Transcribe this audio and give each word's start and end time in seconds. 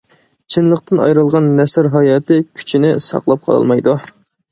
چىنلىقتىن 0.53 1.01
ئايرىلغان 1.03 1.49
نەسر 1.59 1.89
ھاياتىي 1.95 2.41
كۈچىنى 2.61 2.95
ساقلاپ 3.09 3.45
قالالمايدۇ. 3.49 3.95